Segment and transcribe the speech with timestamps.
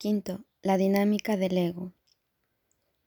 [0.00, 1.92] Quinto, la dinámica del ego.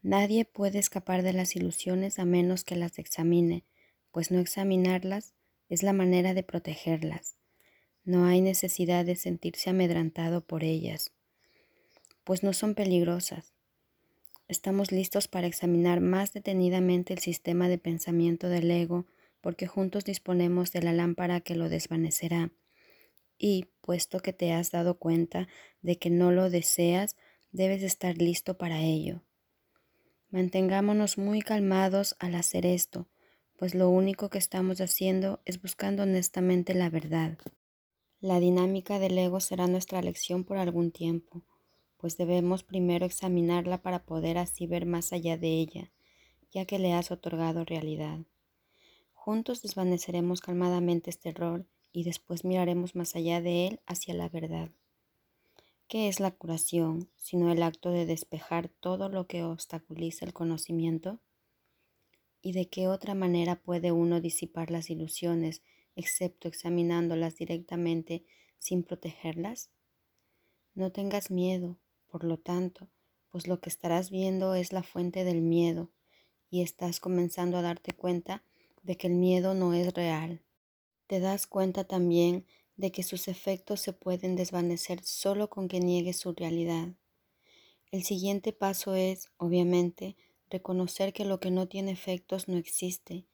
[0.03, 3.63] Nadie puede escapar de las ilusiones a menos que las examine,
[4.11, 5.33] pues no examinarlas
[5.69, 7.35] es la manera de protegerlas.
[8.03, 11.13] No hay necesidad de sentirse amedrantado por ellas,
[12.23, 13.55] pues no son peligrosas.
[14.47, 19.07] Estamos listos para examinar más detenidamente el sistema de pensamiento del ego,
[19.41, 22.51] porque juntos disponemos de la lámpara que lo desvanecerá
[23.39, 25.49] y, puesto que te has dado cuenta
[25.81, 27.17] de que no lo deseas,
[27.51, 29.21] debes estar listo para ello.
[30.29, 33.09] Mantengámonos muy calmados al hacer esto,
[33.57, 37.37] pues lo único que estamos haciendo es buscando honestamente la verdad.
[38.21, 41.43] La dinámica del ego será nuestra lección por algún tiempo,
[41.97, 45.91] pues debemos primero examinarla para poder así ver más allá de ella,
[46.51, 48.19] ya que le has otorgado realidad.
[49.13, 54.71] Juntos desvaneceremos calmadamente este error y después miraremos más allá de él hacia la verdad.
[55.87, 61.19] ¿Qué es la curación sino el acto de despejar todo lo que obstaculiza el conocimiento?
[62.41, 65.61] ¿Y de qué otra manera puede uno disipar las ilusiones
[65.95, 68.25] excepto examinándolas directamente
[68.57, 69.69] sin protegerlas?
[70.73, 71.77] No tengas miedo,
[72.07, 72.89] por lo tanto,
[73.29, 75.91] pues lo que estarás viendo es la fuente del miedo
[76.49, 78.43] y estás comenzando a darte cuenta
[78.81, 80.41] de que el miedo no es real
[81.07, 82.45] te das cuenta también
[82.77, 86.89] de que sus efectos se pueden desvanecer solo con que niegues su realidad.
[87.91, 90.15] El siguiente paso es, obviamente,
[90.49, 93.25] reconocer que lo que no tiene efectos no existe.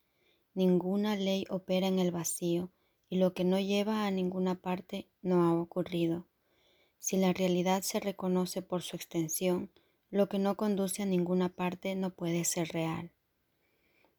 [0.53, 2.71] Ninguna ley opera en el vacío
[3.09, 6.25] y lo que no lleva a ninguna parte no ha ocurrido.
[6.99, 9.71] Si la realidad se reconoce por su extensión,
[10.11, 13.11] lo que no conduce a ninguna parte no puede ser real.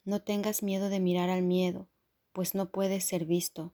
[0.05, 1.89] No tengas miedo de mirar al miedo,
[2.33, 3.73] pues no puede ser visto.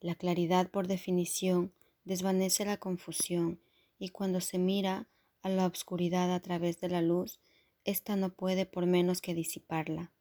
[0.00, 1.72] La claridad por definición
[2.04, 3.60] desvanece la confusión
[3.98, 5.08] y cuando se mira
[5.42, 7.40] a la oscuridad a través de la luz,
[7.84, 10.12] ésta no puede por menos que disiparla.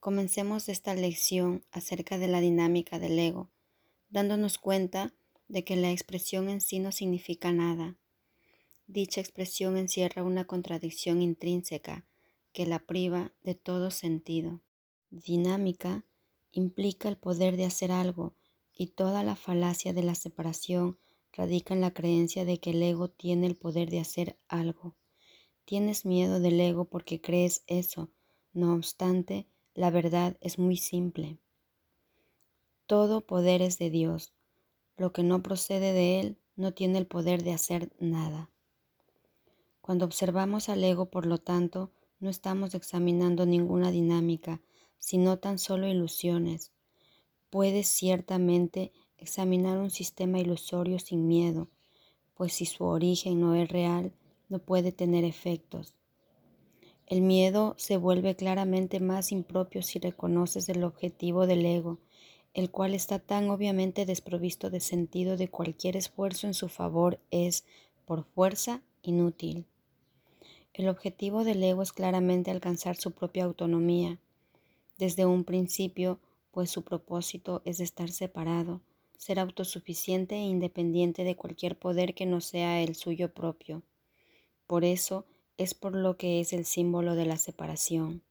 [0.00, 3.50] Comencemos esta lección acerca de la dinámica del ego,
[4.10, 5.12] dándonos cuenta
[5.48, 7.96] de que la expresión en sí no significa nada.
[8.86, 12.06] Dicha expresión encierra una contradicción intrínseca
[12.52, 14.60] que la priva de todo sentido.
[15.10, 16.04] Dinámica
[16.58, 18.34] implica el poder de hacer algo
[18.74, 20.98] y toda la falacia de la separación
[21.32, 24.96] radica en la creencia de que el ego tiene el poder de hacer algo.
[25.64, 28.10] Tienes miedo del ego porque crees eso.
[28.52, 31.38] No obstante, la verdad es muy simple.
[32.86, 34.32] Todo poder es de Dios.
[34.96, 38.50] Lo que no procede de Él no tiene el poder de hacer nada.
[39.80, 44.60] Cuando observamos al ego, por lo tanto, no estamos examinando ninguna dinámica,
[44.98, 46.72] sino tan solo ilusiones.
[47.50, 51.68] Puedes ciertamente examinar un sistema ilusorio sin miedo,
[52.34, 54.12] pues si su origen no es real,
[54.48, 55.94] no puede tener efectos.
[57.06, 61.98] El miedo se vuelve claramente más impropio si reconoces el objetivo del ego,
[62.52, 67.64] el cual está tan obviamente desprovisto de sentido de cualquier esfuerzo en su favor es,
[68.04, 69.66] por fuerza, inútil.
[70.74, 74.18] El objetivo del ego es claramente alcanzar su propia autonomía,
[74.98, 76.20] desde un principio,
[76.50, 78.80] pues su propósito es estar separado,
[79.16, 83.82] ser autosuficiente e independiente de cualquier poder que no sea el suyo propio.
[84.66, 85.24] Por eso
[85.56, 88.22] es por lo que es el símbolo de la separación.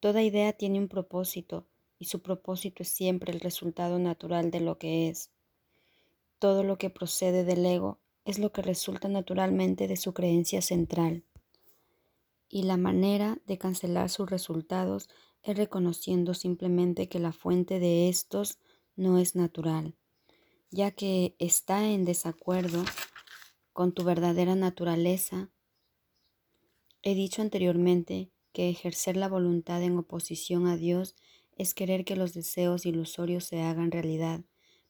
[0.00, 1.66] Toda idea tiene un propósito
[1.98, 5.30] y su propósito es siempre el resultado natural de lo que es.
[6.38, 11.24] Todo lo que procede del ego es lo que resulta naturalmente de su creencia central.
[12.48, 15.08] Y la manera de cancelar sus resultados
[15.46, 18.58] es reconociendo simplemente que la fuente de estos
[18.96, 19.94] no es natural,
[20.70, 22.84] ya que está en desacuerdo
[23.72, 25.50] con tu verdadera naturaleza.
[27.02, 31.14] He dicho anteriormente que ejercer la voluntad en oposición a Dios
[31.56, 34.40] es querer que los deseos ilusorios se hagan realidad,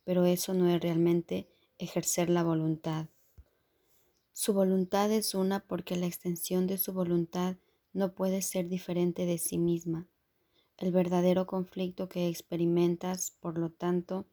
[0.04, 3.08] pero eso no es realmente ejercer la voluntad.
[4.32, 7.56] Su voluntad es una porque la extensión de su voluntad
[7.92, 10.08] no puede ser diferente de sí misma.
[10.78, 14.26] El verdadero conflicto que experimentas, por lo tanto,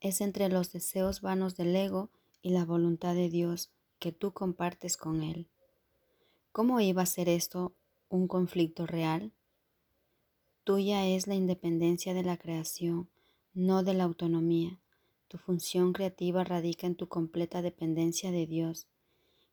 [0.00, 2.10] es entre los deseos vanos del ego
[2.40, 5.48] y la voluntad de Dios que tú compartes con Él.
[6.52, 7.74] ¿Cómo iba a ser esto
[8.08, 9.32] un conflicto real?
[10.62, 13.10] Tuya es la independencia de la creación,
[13.52, 14.80] no de la autonomía.
[15.28, 18.86] Tu función creativa radica en tu completa dependencia de Dios,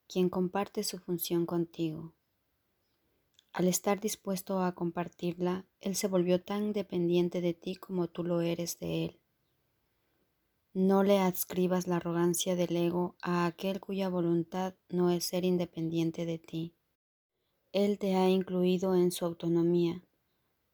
[0.07, 2.13] quien comparte su función contigo.
[3.53, 8.39] Al estar dispuesto a compartirla, Él se volvió tan dependiente de ti como tú lo
[8.41, 9.19] eres de Él.
[10.73, 16.25] No le adscribas la arrogancia del ego a aquel cuya voluntad no es ser independiente
[16.25, 16.73] de ti.
[17.73, 20.01] Él te ha incluido en su autonomía.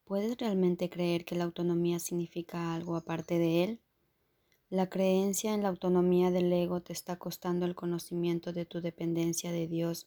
[0.04, 3.80] ¿Puedes realmente creer que la autonomía significa algo aparte de él?
[4.70, 9.50] La creencia en la autonomía del ego te está costando el conocimiento de tu dependencia
[9.50, 10.06] de Dios,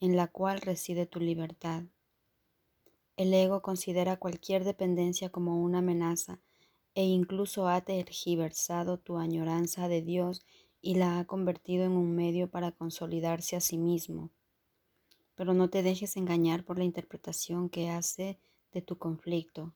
[0.00, 1.84] en la cual reside tu libertad.
[3.16, 6.38] El ego considera cualquier dependencia como una amenaza
[6.94, 10.44] e incluso ha tergiversado tu añoranza de Dios
[10.82, 14.30] y la ha convertido en un medio para consolidarse a sí mismo.
[15.34, 18.38] Pero no te dejes engañar por la interpretación que hace
[18.72, 19.74] de tu conflicto.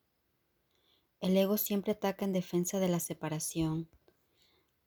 [1.19, 3.89] El ego siempre ataca en defensa de la separación.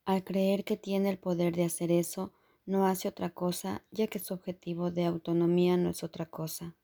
[0.04, 2.32] Al creer que tiene el poder de hacer eso,
[2.66, 6.76] no hace otra cosa, ya que su objetivo de autonomía no es otra cosa.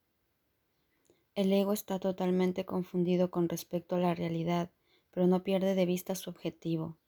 [1.41, 4.71] El ego está totalmente confundido con respecto a la realidad,
[5.11, 6.99] pero no pierde de vista su objetivo.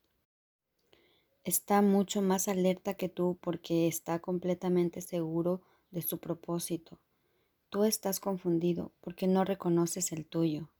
[1.44, 6.98] Está mucho más alerta que tú porque está completamente seguro de su propósito.
[7.68, 10.70] Tú estás confundido porque no reconoces el tuyo.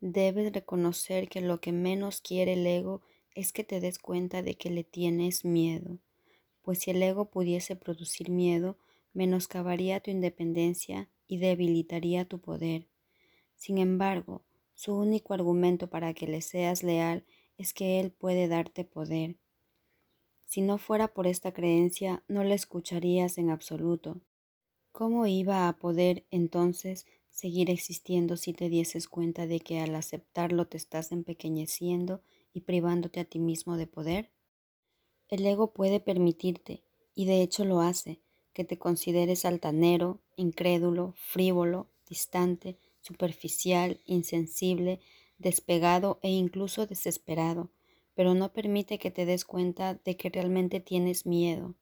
[0.00, 3.00] Debes reconocer que lo que menos quiere el ego
[3.36, 5.98] es que te des cuenta de que le tienes miedo,
[6.62, 8.76] pues si el ego pudiese producir miedo,
[9.12, 12.90] menoscabaría tu independencia y debilitaría tu poder.
[13.56, 14.44] Sin embargo,
[14.74, 17.24] su único argumento para que le seas leal
[17.56, 19.38] es que él puede darte poder.
[20.44, 24.20] Si no fuera por esta creencia, no le escucharías en absoluto.
[24.92, 30.66] ¿Cómo iba a poder entonces seguir existiendo si te dieses cuenta de que al aceptarlo
[30.66, 32.20] te estás empequeñeciendo
[32.52, 34.30] y privándote a ti mismo de poder?
[35.28, 36.84] El ego puede permitirte,
[37.14, 38.20] y de hecho lo hace,
[38.52, 45.00] que te consideres altanero, incrédulo, frívolo, distante, superficial, insensible,
[45.38, 47.70] despegado e incluso desesperado,
[48.14, 51.74] pero no permite que te des cuenta de que realmente tienes miedo.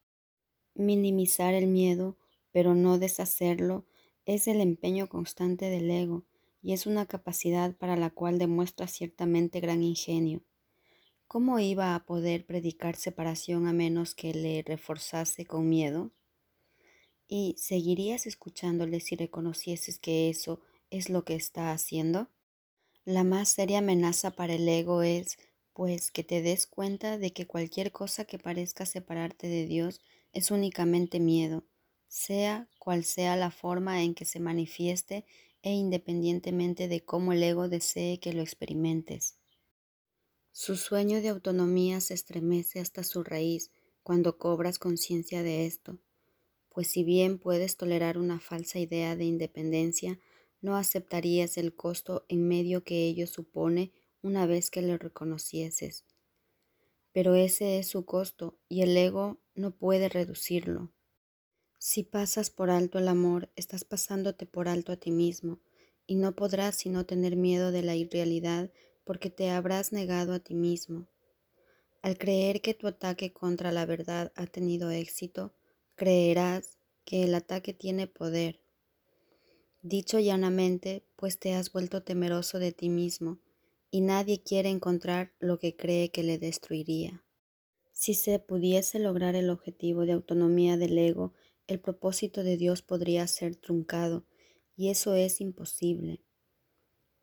[0.74, 2.16] Minimizar el miedo,
[2.52, 3.84] pero no deshacerlo,
[4.24, 6.24] es el empeño constante del ego
[6.62, 10.42] y es una capacidad para la cual demuestra ciertamente gran ingenio.
[11.26, 16.12] ¿Cómo iba a poder predicar separación a menos que le reforzase con miedo?
[17.30, 20.60] ¿Y seguirías escuchándole si reconocieses que eso
[20.90, 22.28] es lo que está haciendo?
[23.04, 25.38] La más seria amenaza para el ego es,
[25.72, 30.00] pues, que te des cuenta de que cualquier cosa que parezca separarte de Dios
[30.32, 31.64] es únicamente miedo,
[32.08, 35.24] sea cual sea la forma en que se manifieste
[35.62, 39.38] e independientemente de cómo el ego desee que lo experimentes.
[40.52, 43.72] Su sueño de autonomía se estremece hasta su raíz
[44.04, 45.98] cuando cobras conciencia de esto,
[46.70, 50.18] pues si bien puedes tolerar una falsa idea de independencia,
[50.62, 56.04] no aceptarías el costo en medio que ello supone una vez que lo reconocieses.
[57.12, 60.92] Pero ese es su costo y el ego no puede reducirlo.
[61.78, 65.60] Si pasas por alto el amor, estás pasándote por alto a ti mismo,
[66.06, 68.70] y no podrás sino tener miedo de la irrealidad
[69.04, 71.08] porque te habrás negado a ti mismo.
[72.02, 75.54] Al creer que tu ataque contra la verdad ha tenido éxito,
[76.00, 78.58] creerás que el ataque tiene poder.
[79.82, 83.38] Dicho llanamente, pues te has vuelto temeroso de ti mismo,
[83.90, 87.22] y nadie quiere encontrar lo que cree que le destruiría.
[87.92, 91.34] Si se pudiese lograr el objetivo de autonomía del ego,
[91.66, 94.24] el propósito de Dios podría ser truncado,
[94.74, 96.22] y eso es imposible.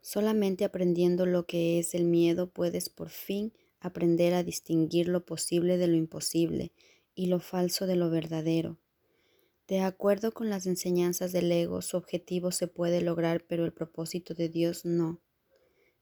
[0.03, 5.79] Solamente aprendiendo lo que es el miedo puedes por fin aprender a distinguir lo posible
[5.79, 6.73] de lo imposible
[7.17, 8.77] y lo falso de lo verdadero.
[9.67, 14.35] De acuerdo con las enseñanzas del ego, su objetivo se puede lograr, pero el propósito
[14.35, 15.19] de Dios no.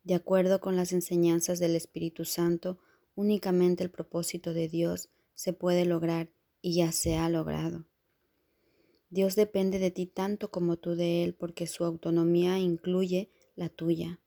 [0.03, 2.79] De acuerdo con las enseñanzas del Espíritu Santo,
[3.15, 6.29] únicamente el propósito de Dios se puede lograr
[6.61, 7.85] y ya se ha logrado.
[9.09, 14.19] Dios depende de ti tanto como tú de Él porque su autonomía incluye la tuya,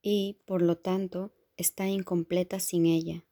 [0.00, 3.26] y, por lo tanto, está incompleta sin ella.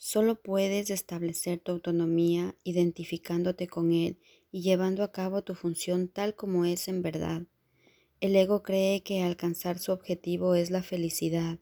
[0.00, 4.16] Solo puedes establecer tu autonomía identificándote con Él
[4.52, 7.42] y llevando a cabo tu función tal como es en verdad.
[8.20, 11.58] El ego cree que alcanzar su objetivo es la felicidad,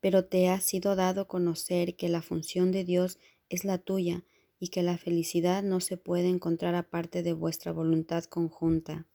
[0.00, 4.24] pero te ha sido dado conocer que la función de Dios es la tuya
[4.58, 9.06] y que la felicidad no se puede encontrar aparte de vuestra voluntad conjunta.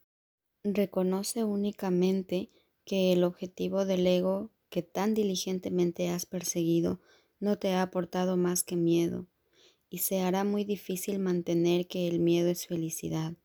[0.63, 2.50] Reconoce únicamente
[2.85, 7.01] que el objetivo del ego que tan diligentemente has perseguido
[7.45, 9.27] no te ha aportado más que miedo,
[9.87, 13.35] y se hará muy difícil mantener que el miedo es felicidad.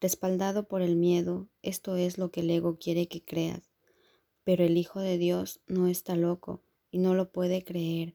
[0.00, 3.72] Respaldado por el miedo, esto es lo que el ego quiere que creas,
[4.44, 8.14] pero el Hijo de Dios no está loco y no lo puede creer.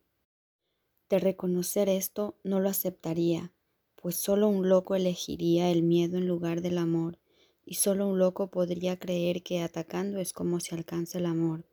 [1.10, 3.52] De reconocer esto no lo aceptaría,
[3.98, 7.20] pues solo un loco elegiría el miedo en lugar del amor,
[7.66, 11.69] y solo un loco podría creer que atacando es como se alcanza el amor.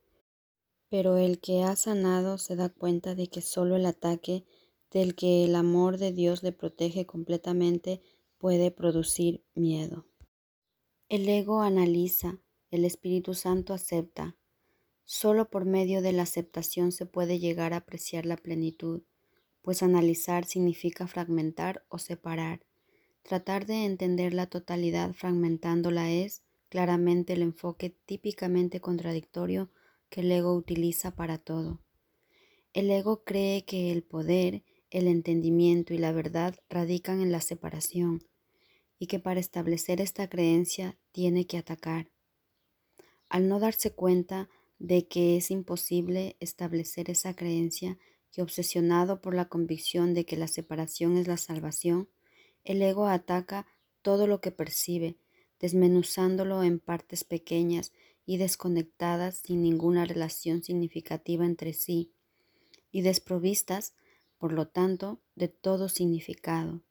[0.88, 4.44] Pero el que ha sanado se da cuenta de que solo el ataque
[4.90, 8.00] del que el amor de Dios le protege completamente
[8.38, 10.06] puede producir miedo.
[11.08, 12.40] El ego analiza,
[12.70, 14.36] el Espíritu Santo acepta.
[15.04, 19.02] Solo por medio de la aceptación se puede llegar a apreciar la plenitud,
[19.62, 22.64] pues analizar significa fragmentar o separar.
[23.22, 29.70] Tratar de entender la totalidad fragmentándola es claramente el enfoque típicamente contradictorio
[30.08, 31.80] que el ego utiliza para todo.
[32.72, 38.22] El ego cree que el poder, el entendimiento y la verdad radican en la separación
[38.98, 42.10] y que para establecer esta creencia tiene que atacar.
[43.28, 44.48] Al no darse cuenta
[44.78, 47.98] de que es imposible establecer esa creencia,
[48.30, 52.10] que obsesionado por la convicción de que la separación es la salvación,
[52.64, 53.66] el ego ataca
[54.02, 55.16] todo lo que percibe,
[55.58, 57.92] desmenuzándolo en partes pequeñas
[58.26, 62.12] y desconectadas sin ninguna relación significativa entre sí,
[62.90, 63.94] y desprovistas,
[64.38, 66.82] por lo tanto, de todo significado.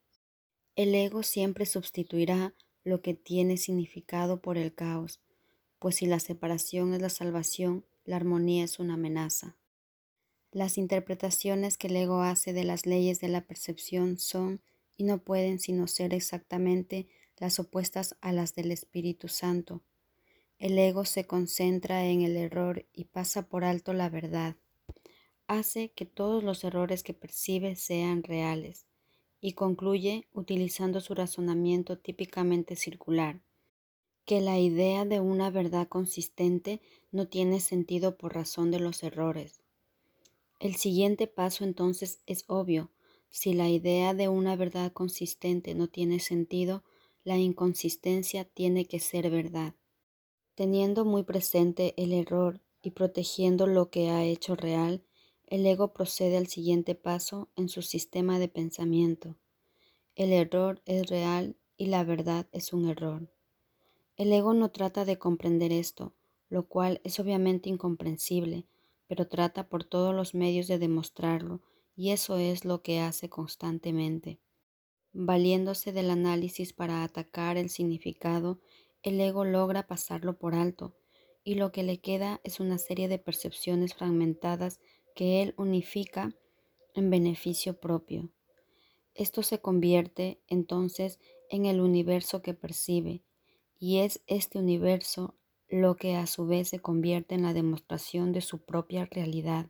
[0.75, 5.19] El ego siempre sustituirá lo que tiene significado por el caos,
[5.79, 9.55] pues si la separación es la salvación, la armonía es una amenaza.
[10.51, 14.61] Las interpretaciones que el ego hace de las leyes de la percepción son
[14.95, 19.81] y no pueden sino ser exactamente las opuestas a las del Espíritu Santo.
[20.57, 24.55] El ego se concentra en el error y pasa por alto la verdad.
[25.47, 28.85] Hace que todos los errores que percibe sean reales
[29.41, 33.41] y concluye utilizando su razonamiento típicamente circular,
[34.25, 36.81] que la idea de una verdad consistente
[37.11, 39.61] no tiene sentido por razón de los errores.
[40.59, 42.89] El siguiente paso entonces es obvio.
[43.29, 46.83] Si la idea de una verdad consistente no tiene sentido,
[47.23, 49.75] la inconsistencia tiene que ser verdad.
[50.55, 55.03] Teniendo muy presente el error y protegiendo lo que ha hecho real,
[55.47, 59.35] el ego procede al siguiente paso en su sistema de pensamiento.
[60.15, 63.29] El error es real y la verdad es un error.
[64.15, 66.13] El ego no trata de comprender esto,
[66.47, 68.65] lo cual es obviamente incomprensible,
[69.07, 71.61] pero trata por todos los medios de demostrarlo,
[71.97, 74.39] y eso es lo que hace constantemente.
[75.11, 78.59] Valiéndose del análisis para atacar el significado
[79.05, 80.95] el ego logra pasarlo por alto
[81.43, 84.79] y lo que le queda es una serie de percepciones fragmentadas
[85.15, 86.33] que él unifica
[86.95, 88.31] en beneficio propio.
[89.13, 91.19] Esto se convierte entonces
[91.51, 93.21] en el universo que percibe
[93.77, 95.35] y es este universo
[95.67, 99.69] lo que a su vez se convierte en la demostración de su propia realidad.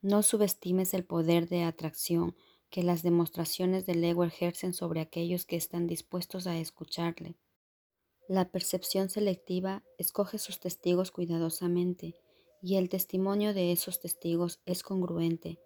[0.00, 2.34] No subestimes el poder de atracción
[2.70, 7.36] que las demostraciones del ego ejercen sobre aquellos que están dispuestos a escucharle.
[8.28, 12.14] La percepción selectiva escoge sus testigos cuidadosamente
[12.60, 15.58] y el testimonio de esos testigos es congruente.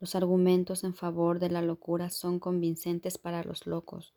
[0.00, 4.14] Los argumentos en favor de la locura son convincentes para los locos,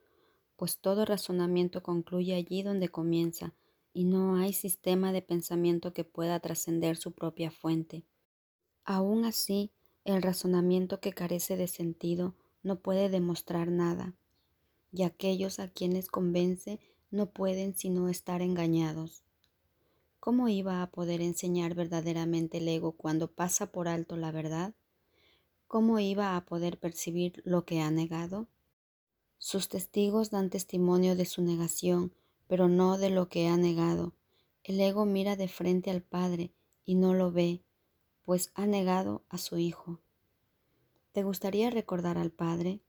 [0.56, 3.54] pues todo razonamiento concluye allí donde comienza
[3.94, 8.04] y no hay sistema de pensamiento que pueda trascender su propia fuente.
[8.84, 9.72] Aún así,
[10.06, 14.16] el razonamiento que carece de sentido no puede demostrar nada,
[14.92, 16.80] y aquellos a quienes convence
[17.12, 19.24] no pueden sino estar engañados.
[20.20, 24.74] ¿Cómo iba a poder enseñar verdaderamente el ego cuando pasa por alto la verdad?
[25.68, 28.48] ¿Cómo iba a poder percibir lo que ha negado?
[29.38, 32.14] Sus testigos dan testimonio de su negación,
[32.48, 34.14] pero no de lo que ha negado.
[34.64, 36.52] El ego mira de frente al Padre
[36.86, 37.62] y no lo ve,
[38.24, 40.00] pues ha negado a su Hijo.
[41.12, 42.82] ¿Te gustaría recordar al Padre?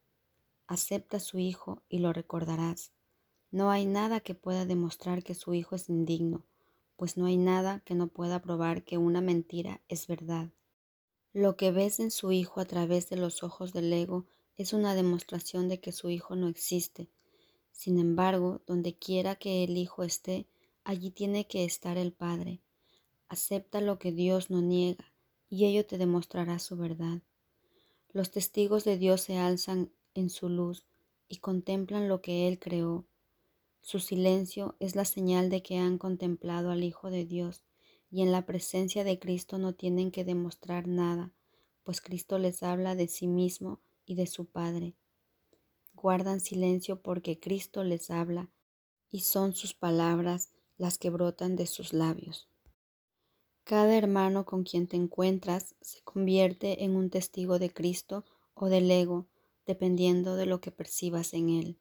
[0.67, 2.96] Acepta a su Hijo y lo recordarás.
[3.57, 6.45] No hay nada que pueda demostrar que su hijo es indigno,
[6.97, 10.51] pues no hay nada que no pueda probar que una mentira es verdad.
[11.33, 14.27] Lo que ves en su hijo a través de los ojos del ego
[14.59, 17.09] es una demostración de que su hijo no existe.
[17.73, 20.47] Sin embargo, donde quiera que el hijo esté,
[20.85, 22.61] allí tiene que estar el Padre.
[23.27, 25.15] Acepta lo que Dios no niega,
[25.49, 27.23] y ello te demostrará su verdad.
[28.13, 30.85] Los testigos de Dios se alzan en su luz
[31.27, 33.07] y contemplan lo que Él creó
[33.87, 37.63] su silencio es la señal de que han contemplado al Hijo de Dios
[38.11, 41.33] y en la presencia de Cristo no tienen que demostrar nada,
[41.85, 44.97] pues Cristo les habla de sí mismo y de su Padre.
[45.95, 48.51] Guardan silencio porque Cristo les habla
[49.09, 52.49] y son sus palabras las que brotan de sus labios.
[53.63, 58.25] Cada hermano con quien te encuentras se convierte en un testigo de Cristo
[58.55, 59.29] o del ego,
[59.65, 61.79] dependiendo de lo que percibas en él.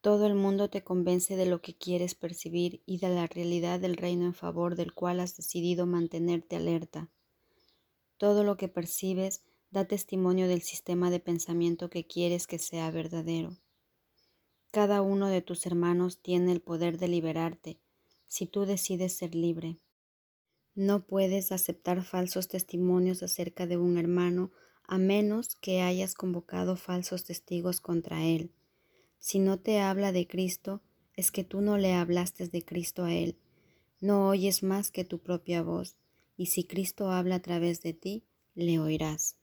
[0.00, 3.96] Todo el mundo te convence de lo que quieres percibir y de la realidad del
[3.96, 7.10] reino en favor del cual has decidido mantenerte alerta.
[8.16, 13.56] Todo lo que percibes da testimonio del sistema de pensamiento que quieres que sea verdadero.
[14.70, 17.80] Cada uno de tus hermanos tiene el poder de liberarte
[18.28, 19.78] si tú decides ser libre.
[20.74, 24.52] No puedes aceptar falsos testimonios acerca de un hermano
[24.84, 28.52] a menos que hayas convocado falsos testigos contra él.
[29.18, 30.82] Si no te habla de Cristo,
[31.14, 33.36] es que tú no le hablaste de Cristo a él.
[34.00, 35.96] No oyes más que tu propia voz,
[36.36, 39.37] y si Cristo habla a través de ti, le oirás.